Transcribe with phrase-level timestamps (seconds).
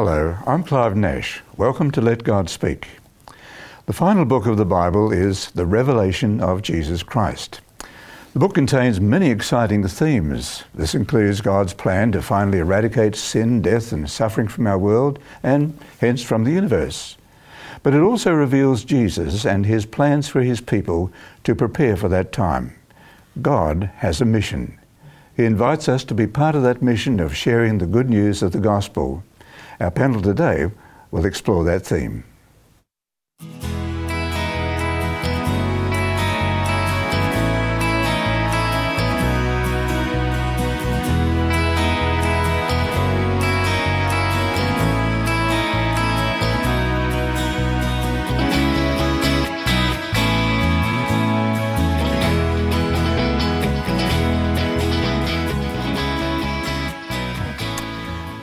[0.00, 1.42] Hello, I'm Clive Nash.
[1.56, 2.86] Welcome to Let God Speak.
[3.86, 7.60] The final book of the Bible is the Revelation of Jesus Christ.
[8.32, 10.62] The book contains many exciting themes.
[10.72, 15.76] This includes God's plan to finally eradicate sin, death, and suffering from our world, and
[16.00, 17.16] hence from the universe.
[17.82, 21.10] But it also reveals Jesus and his plans for his people
[21.42, 22.72] to prepare for that time.
[23.42, 24.78] God has a mission.
[25.36, 28.52] He invites us to be part of that mission of sharing the good news of
[28.52, 29.24] the gospel.
[29.80, 30.72] Our panel today
[31.12, 32.24] will explore that theme.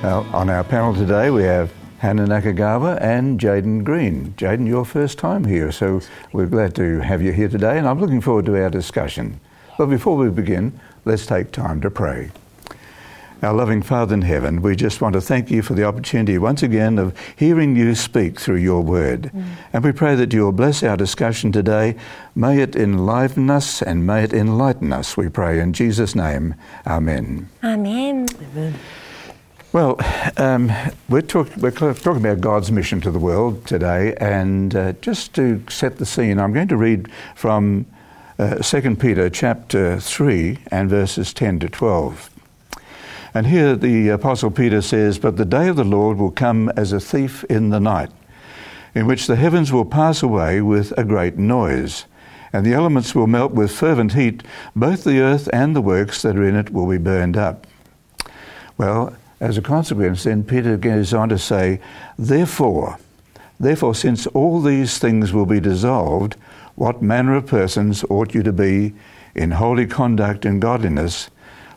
[0.05, 4.35] On our panel today, we have Hana Nakagawa and Jaiden Green.
[4.37, 5.99] Jaiden, your first time here, so
[6.31, 9.39] we're glad to have you here today, and I'm looking forward to our discussion.
[9.79, 12.29] But before we begin, let's take time to pray.
[13.41, 16.61] Our loving Father in heaven, we just want to thank you for the opportunity once
[16.61, 19.31] again of hearing you speak through your word.
[19.33, 19.45] Mm.
[19.73, 21.95] And we pray that you will bless our discussion today.
[22.35, 26.53] May it enliven us and may it enlighten us, we pray in Jesus' name.
[26.85, 27.49] Amen.
[27.63, 28.27] Amen.
[28.53, 28.75] Amen.
[29.75, 29.99] Well,
[30.37, 30.71] um,
[31.09, 35.61] we're, talk, we're, talking about God's mission to the world today, and uh, just to
[35.67, 37.85] set the scene, I'm going to read from
[38.39, 42.29] uh, 2 Peter chapter 3 and verses 10 to 12.
[43.33, 46.93] And here the Apostle Peter says, But the day of the Lord will come as
[46.93, 48.11] a thief in the night,
[48.93, 52.05] in which the heavens will pass away with a great noise,
[52.53, 54.41] and the elements will melt with fervent heat,
[54.73, 57.67] both the earth and the works that are in it will be burned up.
[58.77, 61.79] Well, as a consequence, then Peter goes on to say,
[62.17, 62.97] Therefore,
[63.59, 66.35] therefore, since all these things will be dissolved,
[66.75, 68.93] what manner of persons ought you to be
[69.33, 71.29] in holy conduct and godliness,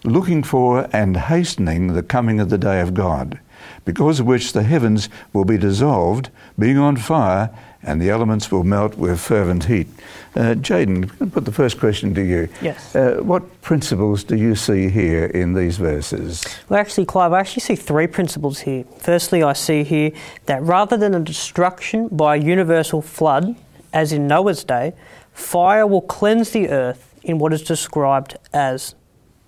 [0.04, 3.40] looking for and hastening the coming of the day of God,
[3.84, 7.50] because of which the heavens will be dissolved, being on fire,
[7.82, 9.86] and the elements will melt with fervent heat.
[10.34, 12.48] Uh, Jaiden, i put the first question to you.
[12.60, 12.94] Yes.
[12.94, 16.44] Uh, what principles do you see here in these verses?
[16.68, 18.84] Well, actually, Clive, I actually see three principles here.
[18.98, 20.12] Firstly, I see here
[20.46, 23.56] that rather than a destruction by a universal flood,
[23.92, 24.94] as in Noah's day,
[25.32, 28.94] fire will cleanse the earth in what is described as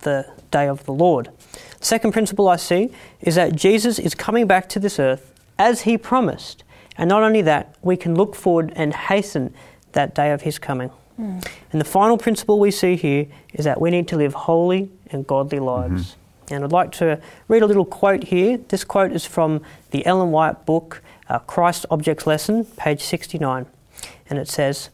[0.01, 1.31] the day of the Lord.
[1.81, 5.99] Second principle I see is that Jesus is coming back to this earth as he
[5.99, 6.65] promised
[6.97, 9.55] and not only that, we can look forward and hasten
[9.93, 10.91] that day of His coming.
[11.19, 11.47] Mm.
[11.73, 15.27] And the final principle we see here is that we need to live holy and
[15.27, 16.11] godly lives.
[16.11, 16.55] Mm-hmm.
[16.55, 18.57] And I'd like to read a little quote here.
[18.57, 19.63] This quote is from
[19.93, 23.67] the Ellen White book, uh, Christ's Object Lessons, page 69.
[24.29, 24.91] And it says,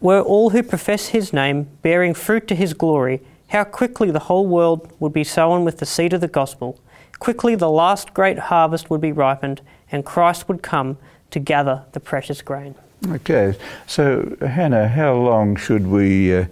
[0.00, 4.46] Were all who profess His name bearing fruit to His glory, how quickly the whole
[4.46, 6.78] world would be sown with the seed of the gospel.
[7.18, 9.60] Quickly the last great harvest would be ripened,
[9.92, 10.96] and Christ would come
[11.30, 12.74] to gather the precious grain.
[13.08, 13.54] Okay,
[13.86, 16.44] so Hana, how long should we uh,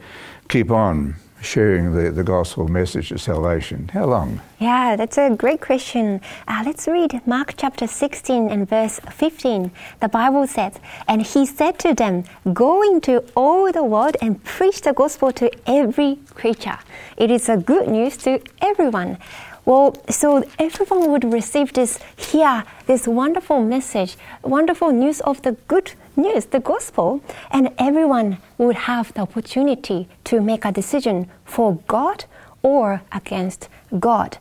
[0.49, 3.89] keep on sharing the, the gospel message of salvation?
[3.89, 4.41] How long?
[4.59, 6.21] Yeah, that's a great question.
[6.49, 9.71] Uh, let's read Mark chapter 16 and verse 15.
[10.01, 10.75] The Bible says,
[11.09, 15.51] And he said to them, Go into all the world and preach the gospel to
[15.67, 16.79] every creature.
[17.17, 19.19] It is a good news to everyone.
[19.65, 25.93] Well, so everyone would receive this here, this wonderful message, wonderful news of the good
[26.17, 32.25] news, the gospel, and everyone would have the opportunity to make a decision for God
[32.63, 33.69] or against
[33.99, 34.39] God.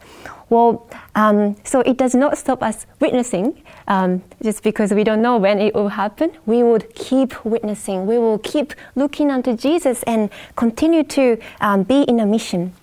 [0.50, 5.38] Well, um, so it does not stop us witnessing um, just because we don't know
[5.38, 6.32] when it will happen.
[6.46, 8.08] We would keep witnessing.
[8.08, 12.74] We will keep looking unto Jesus and continue to um, be in a mission.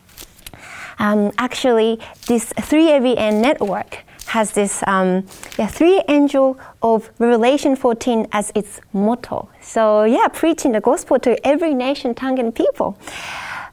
[0.98, 5.24] Um, actually, this 3ABN network has this um,
[5.58, 9.48] yeah, three angel of Revelation 14 as its motto.
[9.60, 12.98] So yeah, preaching the gospel to every nation, tongue, and people.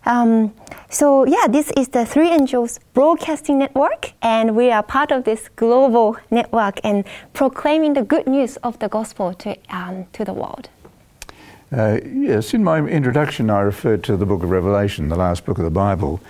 [0.06, 0.54] Um,
[0.90, 5.50] so yeah, this is the Three Angels Broadcasting Network, and we are part of this
[5.56, 7.04] global network and
[7.34, 10.70] proclaiming the good news of the gospel to um, to the world.
[11.72, 15.58] Uh, yes, in my introduction, I referred to the book of Revelation, the last book
[15.58, 16.22] of the Bible.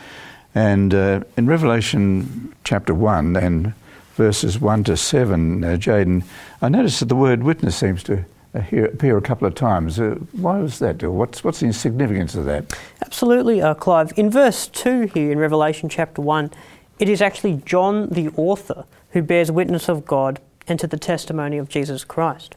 [0.56, 3.74] And uh, in Revelation chapter 1 and
[4.16, 6.24] verses 1 to 7, uh, Jaiden,
[6.62, 10.00] I noticed that the word witness seems to appear a couple of times.
[10.00, 11.02] Uh, why was that?
[11.02, 12.78] What's, what's the significance of that?
[13.04, 14.14] Absolutely, uh, Clive.
[14.16, 16.52] In verse 2 here in Revelation chapter 1,
[17.00, 21.58] it is actually John the author who bears witness of God and to the testimony
[21.58, 22.56] of Jesus Christ.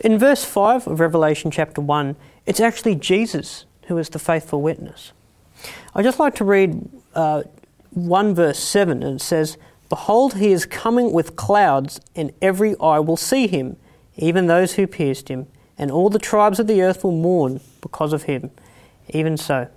[0.00, 2.16] In verse 5 of Revelation chapter 1,
[2.46, 5.12] it's actually Jesus who is the faithful witness.
[5.94, 7.42] I'd just like to read uh,
[7.90, 9.56] 1 verse 7, and it says,
[9.88, 13.76] Behold, he is coming with clouds, and every eye will see him,
[14.16, 15.46] even those who pierced him,
[15.78, 18.50] and all the tribes of the earth will mourn because of him.
[19.08, 19.68] Even so,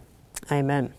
[0.51, 0.93] amen.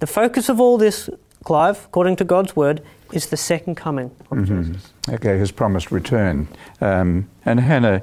[0.00, 1.08] The focus of all this,
[1.44, 2.82] Clive, according to God's word,
[3.12, 4.72] is the second coming of mm-hmm.
[4.72, 4.92] Jesus.
[5.08, 6.48] Okay, his promised return.
[6.80, 8.02] Um, and Hana,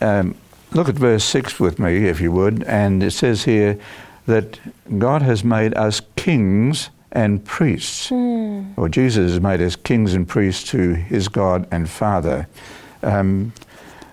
[0.00, 0.34] um,
[0.72, 3.78] look at verse 6 with me, if you would, and it says here
[4.26, 4.58] that
[4.98, 8.10] God has made us kings and priests.
[8.10, 8.76] Mm.
[8.76, 12.48] Or Jesus has made us kings and priests to his God and Father.
[13.02, 13.52] Um,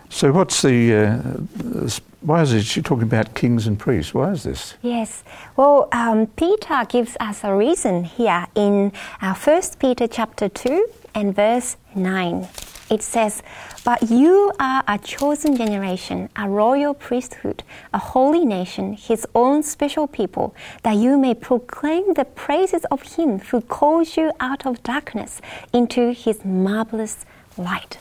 [0.09, 0.93] so, what's the.
[0.93, 1.89] Uh,
[2.21, 4.13] why is it she talking about kings and priests?
[4.13, 4.73] Why is this?
[4.81, 5.23] Yes.
[5.55, 8.91] Well, um, Peter gives us a reason here in
[9.21, 10.85] uh, 1 Peter chapter 2
[11.15, 12.47] and verse 9
[12.89, 13.43] it says,
[13.83, 17.63] But you are a chosen generation, a royal priesthood,
[17.93, 23.39] a holy nation, his own special people, that you may proclaim the praises of him
[23.39, 25.41] who calls you out of darkness
[25.73, 27.25] into his marvelous
[27.57, 27.99] light.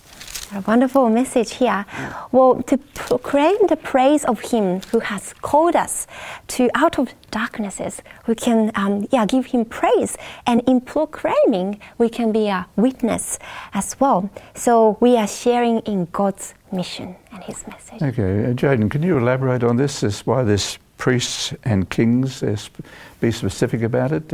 [0.54, 1.84] A wonderful message here.
[2.32, 6.06] Well, to proclaim the praise of Him who has called us
[6.48, 10.16] to out of darknesses, we can um, yeah give Him praise,
[10.46, 13.38] and in proclaiming, we can be a witness
[13.74, 14.30] as well.
[14.54, 18.00] So we are sharing in God's mission and His message.
[18.00, 20.00] Okay, uh, Jaiden, can you elaborate on this?
[20.00, 22.42] This why this priests and kings?
[23.20, 24.32] Be specific about it.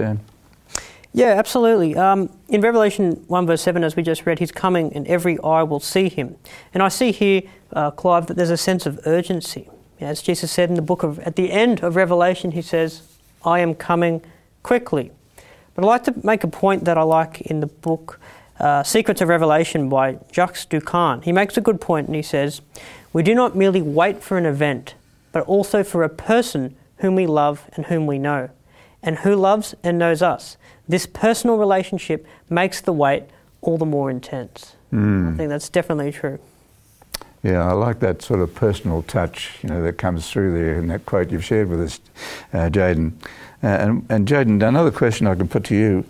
[1.14, 1.96] Yeah, absolutely.
[1.96, 5.62] Um, in Revelation 1, verse 7, as we just read, he's coming and every eye
[5.62, 6.34] will see him.
[6.74, 9.68] And I see here, uh, Clive, that there's a sense of urgency.
[10.00, 13.02] As Jesus said in the book of, at the end of Revelation, he says,
[13.44, 14.22] I am coming
[14.64, 15.12] quickly.
[15.76, 18.18] But I'd like to make a point that I like in the book
[18.58, 21.22] uh, Secrets of Revelation by Jacques Doukhan.
[21.22, 22.60] He makes a good point and he says,
[23.12, 24.94] We do not merely wait for an event,
[25.30, 28.50] but also for a person whom we love and whom we know,
[29.00, 30.56] and who loves and knows us.
[30.88, 33.24] This personal relationship makes the wait
[33.60, 34.76] all the more intense.
[34.92, 35.34] Mm.
[35.34, 36.38] I think that's definitely true.
[37.42, 40.86] Yeah, I like that sort of personal touch, you know, that comes through there in
[40.88, 42.00] that quote you've shared with us,
[42.52, 43.12] uh, Jaiden.
[43.62, 46.04] Uh, and, and Jaiden, another question I can put to you: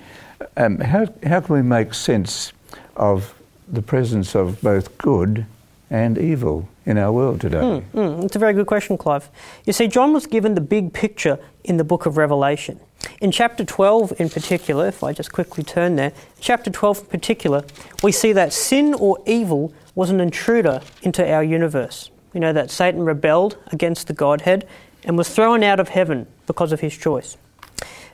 [0.56, 2.52] um, how how can we make sense
[2.96, 3.34] of
[3.68, 5.46] the presence of both good
[5.90, 7.58] and evil in our world today?
[7.58, 9.28] Mm, mm, it's a very good question, Clive.
[9.64, 12.78] You see, John was given the big picture in the book of Revelation.
[13.20, 17.64] In chapter 12 in particular, if I just quickly turn there, chapter 12 in particular,
[18.02, 22.10] we see that sin or evil was an intruder into our universe.
[22.32, 24.66] You know that Satan rebelled against the Godhead
[25.04, 27.36] and was thrown out of heaven because of his choice.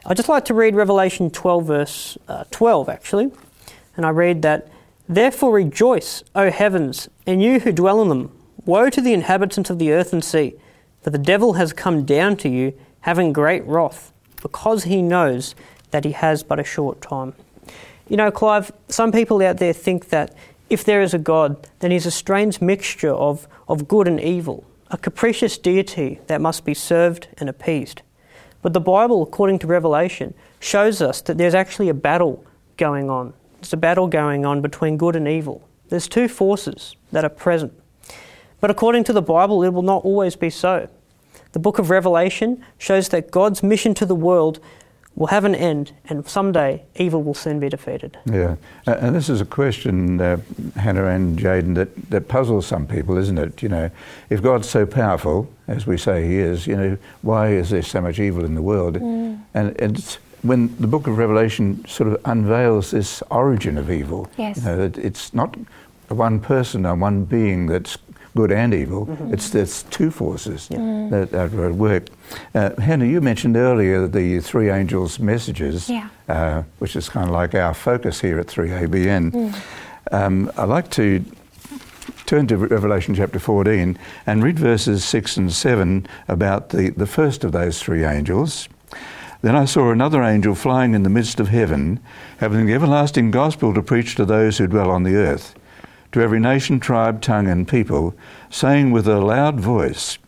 [0.05, 3.31] I'd just like to read Revelation 12, verse uh, 12, actually.
[3.97, 4.69] And I read that,
[5.09, 8.31] Therefore rejoice, O heavens, and you who dwell in them.
[8.65, 10.55] Woe to the inhabitants of the earth and sea,
[11.03, 15.55] for the devil has come down to you, having great wrath because he knows
[15.91, 17.35] that he has but a short time.
[18.09, 20.35] You know, Clive, some people out there think that
[20.69, 24.65] if there is a God, then he's a strange mixture of, of good and evil,
[24.91, 28.03] a capricious deity that must be served and appeased.
[28.63, 32.45] But the Bible, according to Revelation, shows us that there's actually a battle
[32.77, 33.33] going on.
[33.61, 35.67] There's a battle going on between good and evil.
[35.89, 37.73] There's two forces that are present.
[38.61, 40.89] But according to the Bible, it will not always be so.
[41.53, 44.61] The book of Revelation shows that God's mission to the world
[45.17, 48.17] will have an end, and someday evil will soon be defeated.
[48.25, 50.39] Yeah, uh, and this is a question, uh,
[50.77, 53.63] Hana and Jaiden, that, that puzzles some people, isn't it?
[53.63, 53.91] You know,
[54.31, 58.01] if God's so powerful, as we say He is, you know, why is there so
[58.01, 58.95] much evil in the world?
[58.95, 59.43] Mm.
[59.53, 64.31] And, and it's when the book of Revelation sort of unveils this origin of evil.
[64.39, 64.59] Yes.
[64.59, 65.57] You know, it's not
[66.09, 67.99] one person or one being that's
[68.41, 69.05] good and evil.
[69.07, 69.35] Mm-hmm.
[69.35, 70.79] It's there's two forces yeah.
[70.79, 71.11] Mm.
[71.11, 72.09] that, are at work.
[72.55, 76.09] Uh, Hana, you mentioned earlier the three angels' messages, yeah.
[76.29, 79.31] uh, which is kind of like our focus here at 3ABN.
[79.31, 79.63] Mm.
[80.13, 81.23] Um, I'd like to
[82.25, 87.45] turn to Revelation chapter 14 and read verses 6 and 7 about the, the first
[87.45, 88.69] of those three angels.
[89.43, 92.01] Then I saw another angel flying in the midst of heaven,
[92.39, 95.55] having the everlasting gospel to preach to those who dwell on the earth
[96.13, 98.15] to every nation, tribe, tongue, and people,
[98.51, 100.19] saying with a loud voice,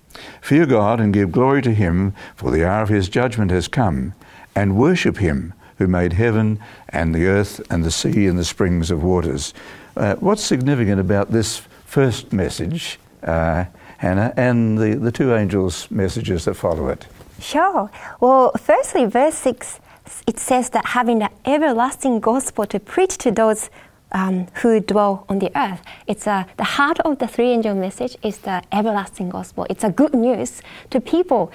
[0.40, 4.12] Fear God and give glory to him, for the hour of his judgment has come,
[4.54, 6.60] and worship him who made heaven
[6.90, 9.54] and the earth and the sea and the springs of waters.
[9.96, 13.64] Uh, what's significant about this first message, uh,
[13.98, 17.06] Hana, and the, the two angels' messages that follow it?
[17.40, 17.90] Sure.
[18.20, 19.80] Well, firstly, verse 6,
[20.26, 23.70] it says that having the everlasting gospel to preach to those
[24.12, 25.82] um, who dwell on the earth.
[26.06, 29.66] It's uh, the heart of the three angel message is the everlasting gospel.
[29.68, 31.50] It's a good news to people.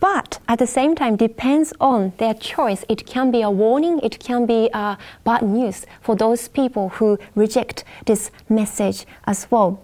[0.00, 2.84] But at the same time, depends on their choice.
[2.88, 3.98] It can be a warning.
[4.02, 4.94] It can be uh,
[5.24, 9.80] bad news for those people who reject this message as well.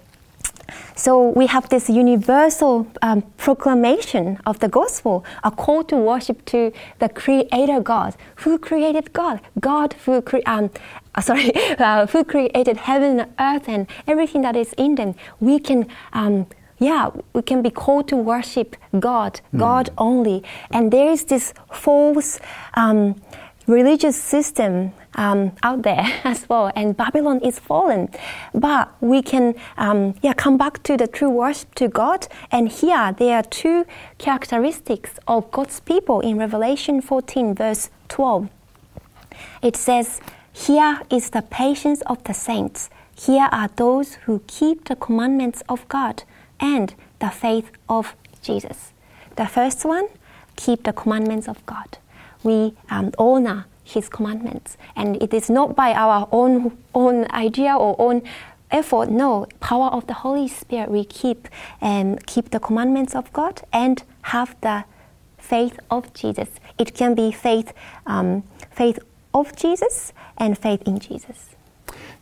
[0.96, 6.72] So we have this universal um, proclamation of the gospel, a call to worship to
[7.00, 8.14] the Creator God.
[8.36, 9.40] Who created God?
[9.60, 10.70] God who cre- um,
[11.14, 15.14] uh, sorry, uh, who created heaven and earth and everything that is in them.
[15.40, 15.86] We can.
[16.12, 16.46] Um,
[16.80, 19.60] yeah, we can be called to worship God, mm.
[19.60, 20.42] God only.
[20.72, 22.40] And there is this false
[22.74, 23.14] um,
[23.66, 28.08] religious system um, out there as well, and Babylon is fallen.
[28.52, 32.26] But we can, um, yeah, come back to the true worship to God.
[32.50, 33.86] And here there are two
[34.18, 38.48] characteristics of God's people in Revelation 14, verse 12.
[39.62, 40.20] It says,
[40.54, 42.88] "Here is the patience of the saints.
[43.16, 46.22] Here are those who keep the commandments of God
[46.58, 48.92] and the faith of Jesus."
[49.36, 50.06] The first one,
[50.56, 51.98] keep the commandments of God.
[52.42, 54.76] We um, honor his commandments.
[54.96, 58.22] And it is not by our own, own idea or own
[58.70, 59.10] effort.
[59.10, 60.90] No, power of the Holy Spirit.
[60.90, 61.48] We keep
[61.80, 64.84] and um, keep the commandments of God and have the
[65.36, 66.48] faith of Jesus.
[66.78, 67.72] It can be faith,
[68.06, 68.98] um, faith
[69.34, 71.50] of Jesus and faith in Jesus.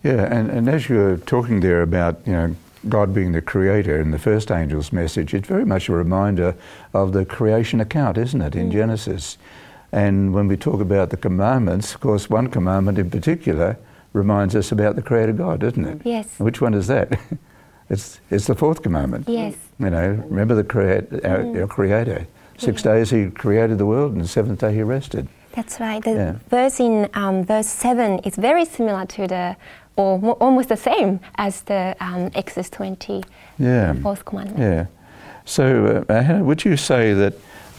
[0.03, 2.57] Yeah, and, and as you're talking there about you know
[2.89, 6.57] God being the creator in the first angel's message, it's very much a reminder
[6.93, 8.73] of the creation account, isn't it, in mm.
[8.73, 9.39] Genesis?
[9.93, 13.79] And when we talk about the commandments, of course, one commandment in particular
[14.15, 16.01] reminds us about the Creator God, doesn't it?
[16.05, 16.39] Yes.
[16.39, 17.21] Which one is that?
[17.91, 19.29] it's, it's the fourth commandment.
[19.29, 19.55] Yes.
[19.79, 21.61] You know, remember the create, our, mm.
[21.61, 22.27] our Creator.
[22.59, 25.29] Six days He created the world, and the seventh day He rested.
[25.53, 26.03] That's right.
[26.03, 26.33] The yeah.
[26.49, 29.57] verse in um, verse 7 is very similar to the,
[29.97, 33.23] or mo- almost the same as the um, Exodus 20,
[33.59, 33.95] yeah.
[33.95, 34.59] fourth commandment.
[34.59, 34.87] Yeah.
[35.45, 37.35] So, uh, would you say that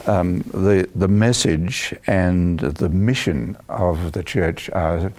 [0.08, 5.12] um, the, the message and the mission of the church are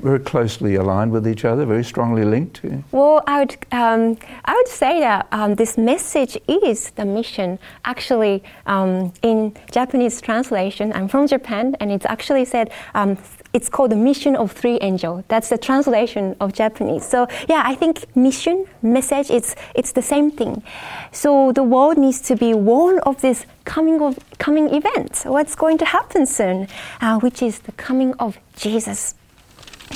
[0.00, 2.60] very closely aligned with each other, very strongly linked?
[2.92, 7.58] Well, I would, um, I would say that um, this message is the mission.
[7.84, 13.18] Actually, um, in Japanese translation, I'm from Japan, and it's actually said um,
[13.52, 15.24] it's called the mission of three angels.
[15.28, 17.06] That's the translation of Japanese.
[17.06, 20.62] So yeah, I think mission, message, it's it's the same thing.
[21.12, 25.22] So the world needs to be warned of this coming of coming event.
[25.26, 26.68] What's going to happen soon,
[27.02, 29.14] uh, which is the coming of Jesus.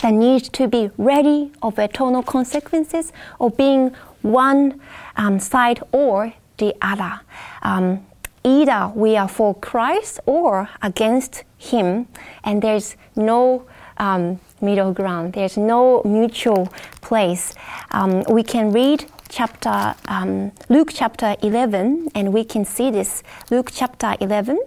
[0.03, 4.81] The need to be ready of eternal consequences of being one
[5.17, 7.21] um, side or the other.
[7.63, 8.07] Um,
[8.45, 12.07] either we are for Christ or against Him,
[12.45, 13.65] and there's no
[13.97, 15.33] um, middle ground.
[15.33, 16.67] There's no mutual
[17.01, 17.55] place.
[17.91, 23.23] Um, we can read chapter um, Luke chapter 11, and we can see this.
[23.51, 24.61] Luke chapter 11.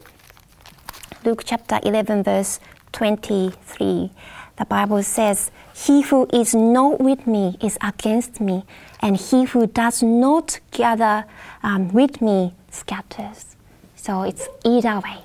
[1.23, 2.59] Luke chapter 11, verse
[2.91, 4.11] 23.
[4.57, 8.65] The Bible says, He who is not with me is against me,
[9.01, 11.25] and he who does not gather
[11.61, 13.55] um, with me scatters.
[13.95, 15.19] So it's either way,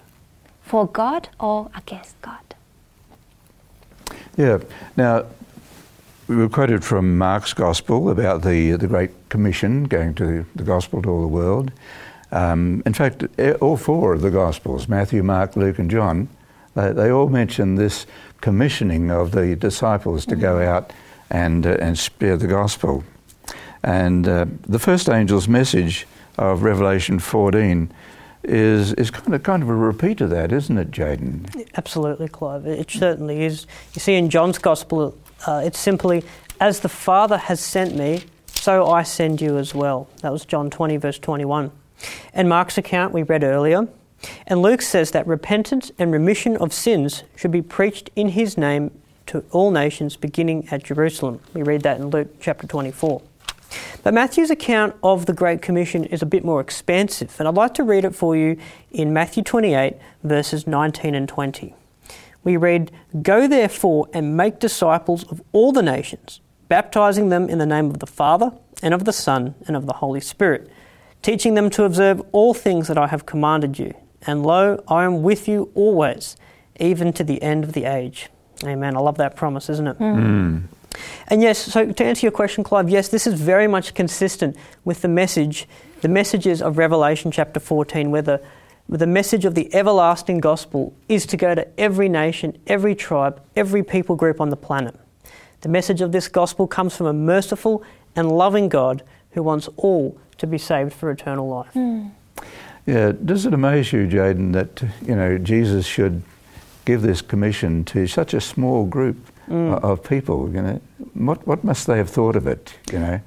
[0.62, 2.54] for God or against God.
[4.37, 4.59] Yeah.
[4.97, 5.25] Now,
[6.30, 11.02] we were quoted from Mark's Gospel about the, the Great Commission going to the Gospel
[11.02, 11.72] to all the world.
[12.30, 13.25] Um, in fact,
[13.60, 16.28] all four of the Gospels, Matthew, Mark, Luke, and John,
[16.76, 18.06] they, they all mention this
[18.40, 20.92] commissioning of the disciples to go out
[21.30, 23.02] and, uh, and spread the Gospel.
[23.82, 26.06] And uh, the first angel's message
[26.38, 27.92] of Revelation 14
[28.42, 31.68] is is kind of kind of a repeat of that, isn't it, Jaiden?
[31.76, 32.66] Absolutely, Clive.
[32.66, 33.66] It certainly is.
[33.92, 35.14] You see, in John's Gospel,
[35.47, 36.25] uh, it's simply,
[36.61, 40.70] "As the Father has sent me, so I send you as well." That was John
[40.70, 41.70] twenty, verse twenty-one.
[42.32, 43.88] And Mark's account we read earlier,
[44.47, 48.90] and Luke says that repentance and remission of sins should be preached in His name
[49.26, 51.40] to all nations, beginning at Jerusalem.
[51.54, 53.23] We read that in Luke chapter twenty-four.
[54.02, 57.75] But Matthew's account of the Great Commission is a bit more expansive, and I'd like
[57.75, 58.56] to read it for you
[58.90, 59.94] in Matthew 28,
[60.25, 61.75] verses 19 and 20.
[62.44, 62.90] We read,
[63.23, 67.99] Go therefore and make disciples of all the nations, baptizing them in the name of
[67.99, 70.70] the Father, and of the Son, and of the Holy Spirit,
[71.23, 73.94] teaching them to observe all things that I have commanded you.
[74.23, 76.37] And lo, I am with you always,
[76.78, 78.28] even to the end of the age.
[78.64, 78.97] Amen.
[78.97, 79.99] I love that promise, isn't it?
[79.99, 80.64] Mm.
[81.28, 85.02] And yes, so to answer your question, Clive, yes, this is very much consistent with
[85.02, 85.68] the message,
[86.00, 88.42] the messages of Revelation chapter 14, where the,
[88.99, 93.82] the message of the everlasting gospel is to go to every nation, every tribe, every
[93.82, 94.99] people group on the planet.
[95.61, 97.85] The message of this gospel comes from a merciful
[98.16, 101.73] and loving God who wants all to be saved for eternal life.
[101.73, 102.09] Hmm.
[102.87, 106.23] Yeah, does it amaze you, Jaiden, that you know Jesus should
[106.87, 109.16] give this commission to such a small group
[109.50, 110.50] o- of people?
[110.52, 110.80] You know,
[111.14, 112.75] what what must they have thought of it?
[112.90, 113.20] You know,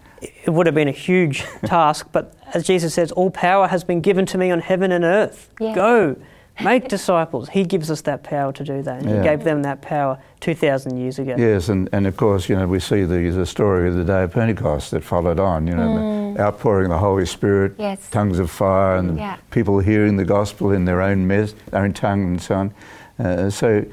[0.46, 4.02] It would have been a huge task, but as Jesus says, all power has been
[4.02, 5.50] given to me on heaven and earth.
[5.60, 5.74] Yeah.
[5.76, 6.16] Go,
[6.64, 7.50] make disciples.
[7.50, 9.02] He gives us that power to do that.
[9.02, 9.18] and Yeah.
[9.18, 11.36] He gave them that power 2,000 years ago.
[11.38, 14.24] yes, and, and of course, you know, we see the the story of the day
[14.24, 15.68] of Pentecost that followed on.
[15.68, 18.10] You know, the outpouring of the Holy Spirit, Yes.
[18.10, 19.38] tongues of fire, and Yeah.
[19.52, 22.74] people hearing the gospel in their own mes- own tongue and so on.
[23.20, 23.84] Uh, so,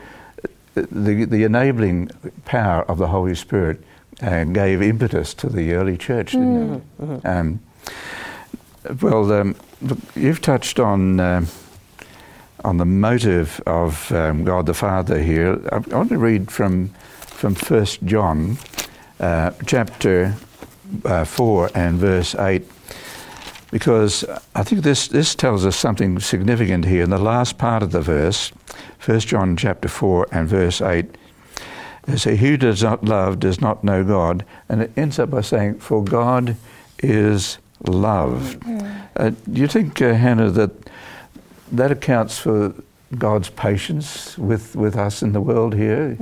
[0.76, 2.10] uh, the the enabling
[2.44, 3.80] power of the Holy Spirit
[4.22, 7.26] uh, gave impetus to the early church, didn't it?
[7.26, 7.60] Um,
[9.02, 11.46] well, um, look, you've touched on um,
[12.64, 15.60] on the motive of um, God the Father here.
[15.72, 16.88] I, I want to read from
[17.20, 18.58] from First John,
[19.18, 20.34] uh, chapter
[21.04, 22.64] uh, four and verse eight,
[23.70, 24.24] because
[24.54, 27.02] I think this this tells us something significant here.
[27.02, 28.52] In the last part of the verse,
[28.98, 31.16] First John chapter four and verse eight.
[32.06, 34.44] They say, Who does not love does not know God.
[34.68, 36.56] And it ends up by saying, For God
[36.98, 38.58] is love.
[39.16, 40.70] Uh, do you think, uh, Hana, that
[41.72, 42.74] that accounts for
[43.16, 46.16] God's patience with, with us in the world here?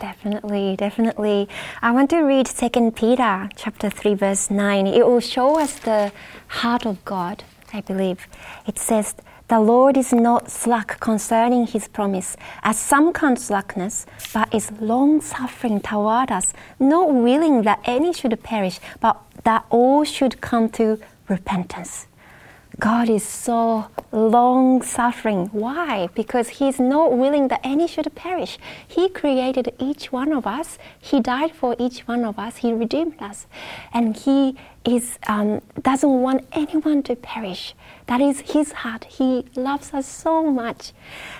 [0.00, 1.48] Definitely, definitely.
[1.80, 4.86] I want to read 2 Peter chapter 3 verse 9.
[4.86, 6.10] It will show us the
[6.48, 8.26] heart of God, I believe.
[8.66, 9.14] It says,
[9.52, 15.80] "The Lord is not slack concerning his promise, as some count slackness, but is long-suffering
[15.80, 22.06] toward us, not willing that any should perish, but that all should come to repentance."
[22.80, 25.46] God is so long suffering.
[25.52, 26.08] Why?
[26.14, 28.58] Because He's not willing that any should perish.
[28.86, 33.20] He created each one of us, He died for each one of us, He redeemed
[33.20, 33.46] us.
[33.92, 37.74] And He is, um, doesn't want anyone to perish.
[38.06, 39.04] That is His heart.
[39.04, 40.92] He loves us so much.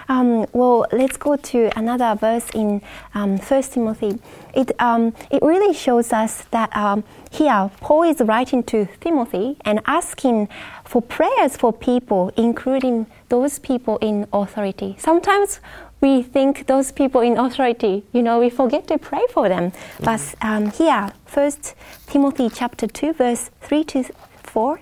[0.08, 2.82] Um, well, let's go to another verse in
[3.14, 4.18] um, 1 Timothy.
[4.54, 9.80] It, um, it really shows us that um, here Paul is writing to Timothy and
[9.86, 10.48] asking
[10.92, 14.94] for prayers for people, including those people in authority.
[14.98, 15.58] Sometimes
[16.02, 19.72] we think those people in authority, you know, we forget to pray for them.
[20.00, 21.74] But um, here, First
[22.08, 24.04] Timothy chapter two, verse three to
[24.42, 24.80] four,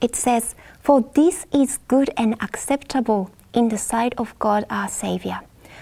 [0.00, 5.38] it says, "For this is good and acceptable in the sight of God our Savior,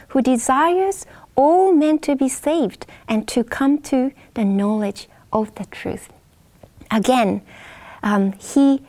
[0.08, 5.64] who desires all men to be saved and to come to the knowledge of the
[5.64, 6.10] truth."
[6.90, 7.40] Again,
[8.02, 8.82] um, he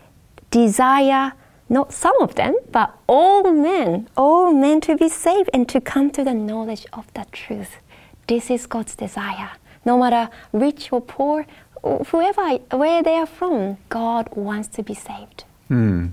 [0.53, 1.33] desire
[1.67, 6.11] not some of them, but all men, all men to be saved and to come
[6.11, 7.77] to the knowledge of the truth.
[8.27, 9.49] This is God's desire.
[9.83, 11.47] No matter rich or poor,
[11.81, 15.45] whoever, where they are from, God wants to be saved.
[15.69, 16.07] Hmm.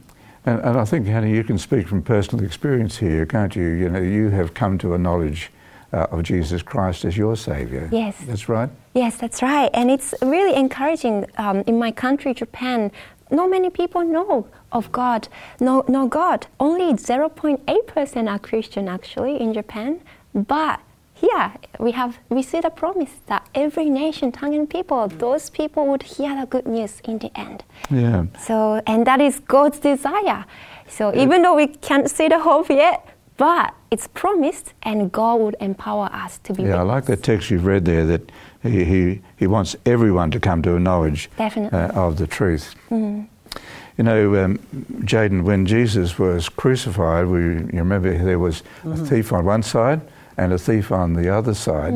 [0.47, 3.69] And, and I think, Hana, you can speak from personal experience here, can't you?
[3.69, 5.51] You know, you have come to a knowledge
[5.93, 7.91] uh, of Jesus Christ as your Saviour.
[7.93, 8.17] Yes.
[8.27, 8.71] That's right.
[8.95, 9.71] Yes, that's right.
[9.75, 12.91] And it's really encouraging um, in my country, Japan.
[13.31, 15.29] Not many people know of God,
[15.61, 16.47] know, know God.
[16.59, 20.01] Only 0.8% are Christian actually in Japan.
[20.35, 20.81] But
[21.15, 25.87] here we have we see the promise that every nation, tongue and people, those people
[25.87, 27.63] would hear the good news in the end.
[27.91, 28.25] Yeah.
[28.39, 30.45] So, and that is God's desire.
[30.89, 35.57] So, even though we can't see the hope yet, but it's promised, and God would
[35.61, 36.65] empower us to be.
[36.65, 38.31] Yeah, I like that text you've read there that
[38.63, 42.75] he, he, he wants everyone to come to a knowledge uh, of the truth.
[42.91, 44.59] You know, um,
[45.03, 50.01] Jaiden, when Jesus was crucified, we, you remember there was a thief on one side
[50.37, 51.93] and a thief on the other side.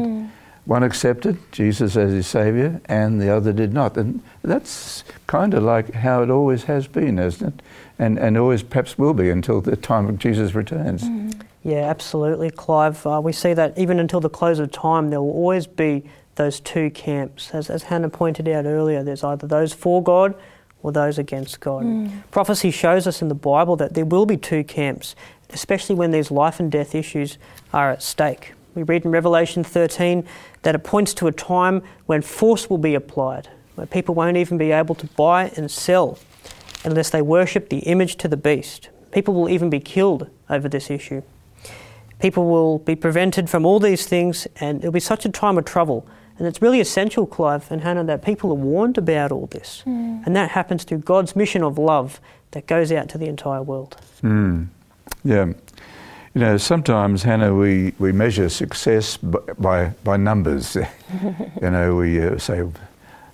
[0.67, 3.97] One accepted Jesus as his Saviour and the other did not.
[3.99, 7.63] And that's kind of like how it always has been, isn't it?
[7.99, 11.05] And, and always perhaps will be until the time of Jesus returns.
[11.63, 13.07] Yeah, absolutely, Clive.
[13.07, 16.05] Uh, we see that even until the close of time, there will always be
[16.37, 17.51] those two camps.
[17.53, 20.35] As, as Hana pointed out earlier, there's either those for God
[20.83, 21.83] or those against God.
[21.83, 22.19] Hmm.
[22.31, 25.17] Prophecy shows us in the Bible that there will be two camps,
[25.51, 27.39] especially when these life and death issues
[27.73, 28.53] are at stake.
[28.75, 30.27] We read in Revelation 13
[30.63, 34.59] that it points to a time when force will be applied, where people won't even
[34.59, 36.19] be able to buy and sell
[36.85, 38.89] unless they worship the image to the beast.
[39.13, 41.23] People will even be killed over this issue.
[42.19, 45.65] People will be prevented from all these things, and it'll be such a time of
[45.65, 46.07] trouble.
[46.39, 49.83] And it's really essential, Clive and Hana, that people are warned about all this.
[49.87, 52.21] And that happens through God's mission of love
[52.51, 53.97] that goes out to the entire world.
[54.23, 54.67] Mm.
[55.25, 55.47] Yeah.
[56.35, 60.75] You know, sometimes, Hana, we, we measure success by, by numbers.
[61.63, 62.65] you know, we uh, say,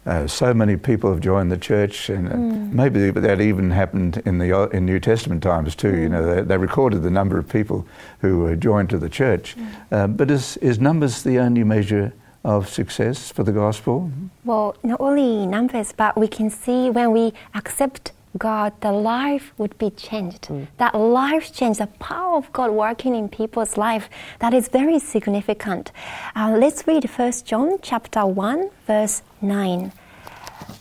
[0.05, 2.37] uh, so many people have joined the church, and uh,
[2.75, 5.95] maybe that even happened in the O- in New Testament times too.
[5.97, 7.87] You know, they, they recorded the number of people
[8.21, 9.57] who were joined to the church.
[9.93, 12.13] Uh, but is, is numbers the only measure
[12.45, 14.11] of success for the gospel?
[14.45, 19.77] Well, not only numbers, but we can see when we accept God, the life would
[19.79, 20.49] be changed.
[20.79, 25.91] That life change, the power of God working in people's life, that is very significant.
[26.37, 29.93] Uh, let's read 1 John chapter 1, verse 9.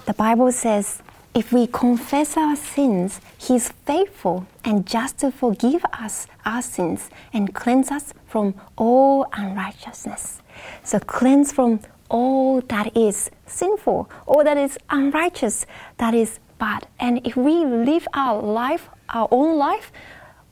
[0.06, 1.02] The Bible says,
[1.34, 7.10] if we confess our sins, He is faithful and just to forgive us our sins
[7.34, 10.42] and cleanse us from all unrighteousness.
[10.84, 15.66] So, cleanse from all that is sinful, all that is unrighteous,
[15.98, 16.88] that is bad.
[17.00, 19.92] And if we live our life, our own life,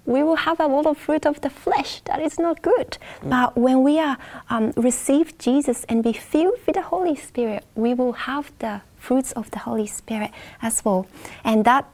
[0.05, 2.97] we will have a lot of fruit of the flesh that is not good.
[3.21, 4.17] But when we are
[4.49, 9.33] um, receive Jesus and be filled with the Holy Spirit, we will have the fruits
[9.33, 10.31] of the Holy Spirit
[10.61, 11.07] as well.
[11.43, 11.85] And that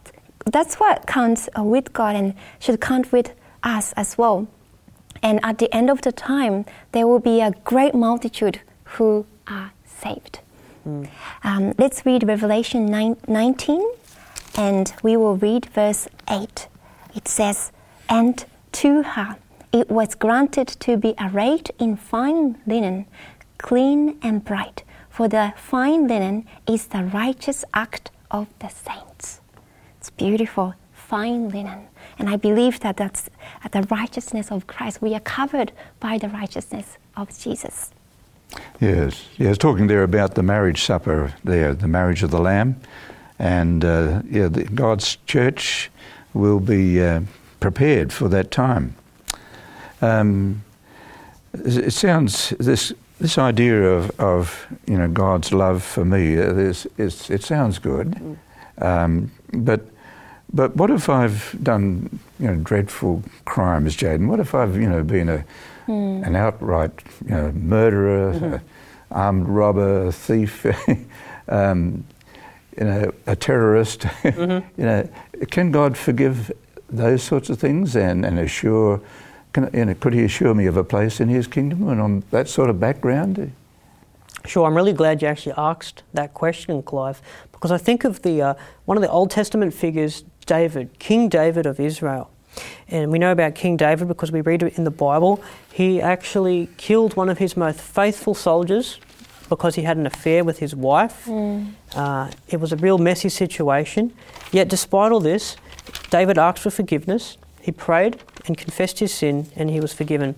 [0.46, 3.34] that's what counts uh, with God and should count with
[3.64, 4.48] us as well.
[5.22, 9.72] And at the end of the time, there will be a great multitude who are
[9.86, 10.40] saved.
[10.86, 13.92] Um, let's read Revelation 9, 19,
[14.58, 16.68] and we will read verse 8.
[17.16, 17.72] It says,
[18.10, 19.38] And to her
[19.72, 23.06] it was granted to be arrayed in fine linen,
[23.58, 29.40] clean and bright, for the fine linen is the righteous act of the saints.
[29.98, 31.88] It's beautiful, fine linen.
[32.20, 33.30] And I believe that that's
[33.72, 35.02] the righteousness of Christ.
[35.02, 37.92] We are covered by the righteousness of Jesus.
[38.80, 39.58] Yes, yes.
[39.58, 42.80] Talking there about the marriage supper, there, the marriage of the Lamb,
[43.40, 45.90] and uh, yeah, the, God's church
[46.34, 47.22] will be uh,
[47.60, 48.96] prepared for that time.
[50.02, 50.64] Um,
[51.54, 57.44] it sounds this this idea of, of you know God's love for me uh, it
[57.44, 58.38] sounds good,
[58.80, 59.82] um, but
[60.54, 64.28] but what if I've done you know dreadful crimes, Jaiden?
[64.28, 65.46] What if I've you know been a
[65.88, 66.92] an outright
[67.26, 68.62] you know murderer, a
[69.12, 70.66] armed robber, a thief,
[71.48, 72.06] um,
[72.78, 74.06] you know a terrorist?
[74.24, 75.10] you know,
[75.50, 76.52] can God forgive
[76.90, 79.02] those sorts of things and, and assure?
[79.54, 82.24] Can, you know, could He assure me of a place in His kingdom and on
[82.32, 83.52] that sort of background?
[84.46, 87.22] Sure, I'm really glad you actually asked that question, Clive,
[87.54, 91.66] because I think of the uh, one of the Old Testament figures, David, King David
[91.66, 92.30] of Israel.
[92.88, 95.44] And we know about King David because we read it in the Bible.
[95.72, 99.00] He actually killed one of his most faithful soldiers
[99.50, 101.28] because he had an affair with his wife.
[101.96, 104.14] Uh, it was a real messy situation.
[104.52, 105.58] Yet, despite all this,
[106.10, 107.38] David asked for forgiveness.
[107.62, 110.36] He prayed and confessed his sin, and he was forgiven.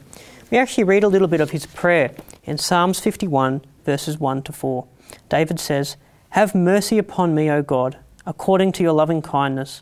[0.51, 2.11] We actually read a little bit of his prayer
[2.43, 4.85] in Psalms 51, verses 1 to 4.
[5.29, 5.97] David says,
[6.29, 9.81] Have mercy upon me, O God, according to your loving kindness.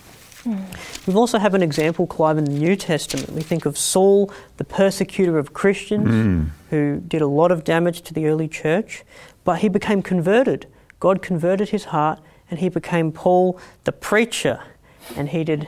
[0.43, 0.63] Hmm.
[1.05, 3.31] We also have an example, Clive, in the New Testament.
[3.31, 6.43] We think of Saul, the persecutor of Christians, hmm.
[6.69, 9.03] who did a lot of damage to the early church,
[9.43, 10.67] but he became converted.
[10.99, 14.61] God converted his heart, and he became Paul, the preacher.
[15.15, 15.67] And he did,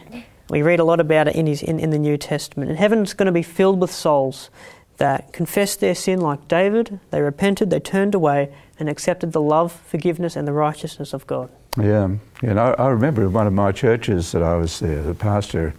[0.49, 2.69] we read a lot about it in, his, in, in the New Testament.
[2.69, 4.49] And heaven's going to be filled with souls
[4.97, 9.71] that confessed their sin like David, they repented, they turned away, and accepted the love,
[9.71, 11.49] forgiveness, and the righteousness of God.
[11.79, 12.09] Yeah,
[12.43, 15.73] and I, I remember in one of my churches that I was uh, the pastor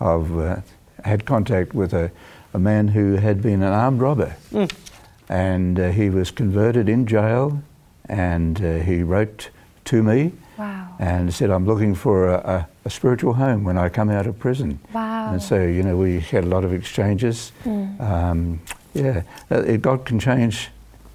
[0.00, 0.56] of, uh,
[1.04, 2.10] had contact with a,
[2.54, 4.34] a man who had been an armed robber.
[5.28, 7.62] And uh, he was converted in jail,
[8.08, 9.50] and uh, he wrote
[9.86, 10.94] to me Wow.
[11.00, 14.38] and said, I'm looking for a, a, a spiritual home when I come out of
[14.38, 14.78] prison.
[14.92, 15.32] Wow.
[15.32, 17.50] And so, you know, we had a lot of exchanges.
[17.66, 18.60] Um,
[18.94, 20.68] yeah, uh, God can change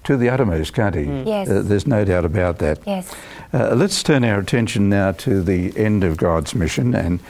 [0.04, 1.04] to the uttermost, can't He?
[1.04, 1.48] Yes.
[1.48, 2.78] Uh, there's no doubt about that.
[2.86, 3.14] Yes.
[3.52, 7.20] Uh, let's turn our attention now to the end of God's mission and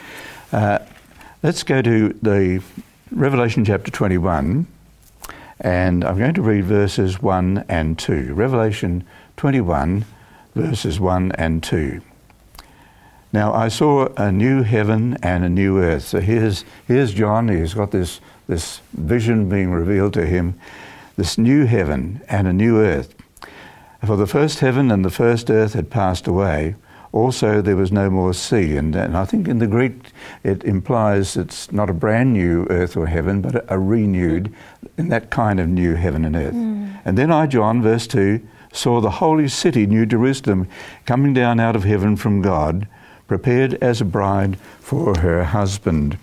[0.53, 0.79] uh,
[1.43, 2.63] let's go to the
[3.11, 4.67] Revelation chapter 21
[5.61, 8.35] and I'm going to read verses 1 and 2.
[8.35, 9.05] Revelation
[9.37, 10.05] 21,
[10.55, 12.01] verses 1 and 2.
[13.33, 16.05] Now I saw a new heaven and a new earth.
[16.05, 20.59] So here's, here's John, he's got this, this vision being revealed to him
[21.21, 23.15] this new heaven and a new earth.
[24.03, 26.77] For the first heaven and the first earth had passed away.
[27.13, 28.79] Also, there was no more sea.
[28.79, 30.13] And, and I think in the Greek,
[30.45, 34.51] it implies it's not a brand new earth or heaven, but a, a renewed,
[34.97, 36.55] in that kind of new heaven and earth.
[37.05, 38.41] And then I, John, verse 2,
[38.73, 40.69] saw the holy city, New Jerusalem,
[41.05, 42.89] coming down out of heaven from God,
[43.29, 46.17] prepared as a bride for her husband.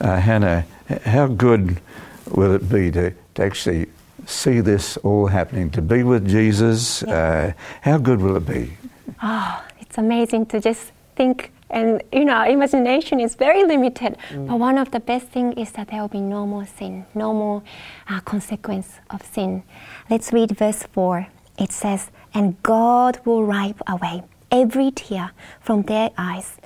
[0.00, 0.64] Uh, Hana,
[1.04, 1.82] how good
[2.30, 3.86] will it be to, to actually
[4.26, 7.02] see this all happening, to be with Jesus?
[7.02, 8.76] Uh, how good will it be?
[9.22, 14.58] Oh, it's amazing to just think and you know our imagination is very limited but
[14.58, 17.62] one of the best things is that there will be no more sin no more
[18.08, 19.62] uh, consequence of sin
[20.10, 21.26] let's read verse 4
[21.58, 26.58] it says and god will wipe away every tear from their eyes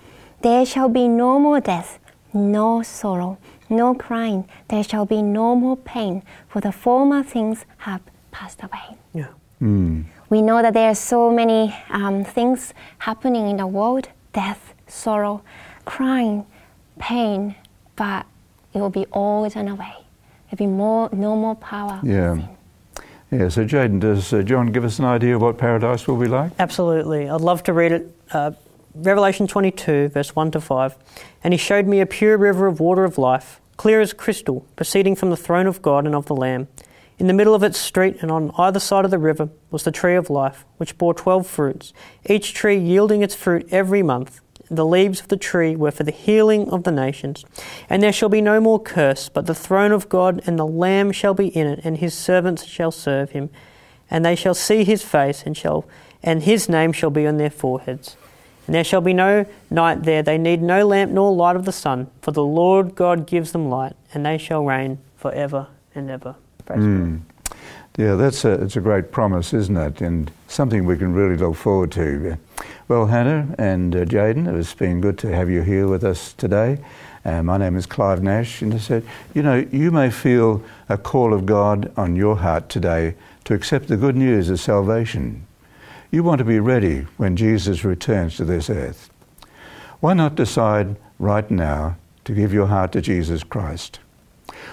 [0.42, 1.98] there shall be no more death
[2.34, 3.38] no sorrow
[3.70, 8.00] no crying there shall be no more pain for the former things have
[8.30, 9.28] passed away Yeah.
[9.58, 10.02] Hmm.
[10.30, 15.42] we know that there are so many um, things happening in the world death, sorrow,
[15.84, 16.46] crying,
[16.98, 17.54] pain,
[17.96, 18.24] but
[18.74, 19.94] it will be all done away.
[20.50, 21.98] There'll be more, no more power.
[22.04, 22.46] Yeah.
[23.30, 26.28] Yeah, so Jaiden, does uh, John give us an idea of what paradise will be
[26.28, 26.52] like?
[26.58, 27.28] Absolutely.
[27.28, 28.14] I'd love to read it.
[28.30, 28.52] Uh,
[29.00, 30.96] Revelation 22, verse 1 to 5.
[31.44, 35.14] And he showed me a pure river of water of life, clear as crystal, proceeding
[35.14, 36.66] from the throne of God and of the Lamb.
[37.16, 39.92] In the middle of its street and on either side of the river was the
[39.92, 41.92] tree of life, which bore twelve fruits,
[42.28, 44.40] each tree yielding its fruit every month.
[44.68, 47.44] The leaves of the tree were for the healing of the nations.
[47.88, 51.12] And there shall be no more curse, but the throne of God and the Lamb
[51.12, 53.50] shall be in it, and his servants shall serve him.
[54.10, 55.84] And they shall see his face, and shall
[56.20, 58.16] and his name shall be on their foreheads.
[58.68, 60.22] And there shall be no night there.
[60.22, 63.70] They need no lamp nor light of the sun, for the Lord God gives them
[63.70, 66.36] light, and they shall reign for ever and ever.
[66.66, 67.22] Praise God.
[67.96, 70.02] Yeah, that's a, it's a great promise, isn't it?
[70.02, 72.36] And something we can really look forward to.
[72.88, 76.78] Well, Hana and uh, Jaiden, it's been good to have you here with us today.
[77.24, 79.02] Uh, my name is Clive Nash, and I said,
[79.32, 83.88] you know, you may feel a call of God on your heart today to accept
[83.88, 85.46] the good news of salvation.
[86.10, 89.10] You want to be ready when Jesus returns to this earth.
[90.00, 93.98] Why not decide right now to give your heart to Jesus Christ?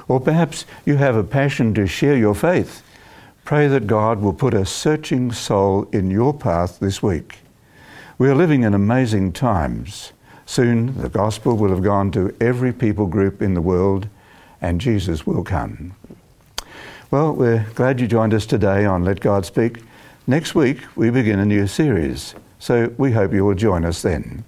[0.07, 2.83] Or perhaps you have a passion to share your faith.
[3.43, 7.39] Pray that God will put a searching soul in your path this week.
[8.17, 10.13] We are living in amazing times.
[10.45, 14.07] Soon the gospel will have gone to every people group in the world
[14.61, 15.95] and Jesus will come.
[17.11, 19.83] Well, we're glad you joined us today on Let God Speak.
[20.27, 24.43] Next week we begin a new series, so we hope you will join us then.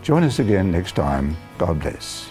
[0.02, 1.36] Join us again next time.
[1.58, 2.30] God bless.